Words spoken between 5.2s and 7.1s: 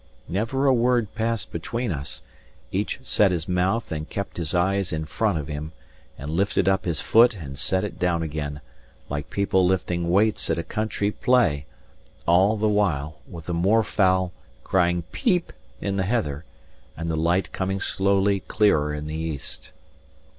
of him, and lifted up his